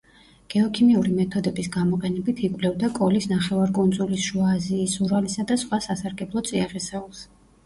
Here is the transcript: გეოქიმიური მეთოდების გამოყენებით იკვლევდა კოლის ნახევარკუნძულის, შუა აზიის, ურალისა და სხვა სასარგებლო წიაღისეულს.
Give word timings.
გეოქიმიური 0.51 1.11
მეთოდების 1.17 1.67
გამოყენებით 1.75 2.41
იკვლევდა 2.47 2.89
კოლის 2.95 3.27
ნახევარკუნძულის, 3.33 4.25
შუა 4.31 4.49
აზიის, 4.55 4.97
ურალისა 5.09 5.47
და 5.53 5.59
სხვა 5.67 5.81
სასარგებლო 5.89 6.45
წიაღისეულს. 6.51 7.23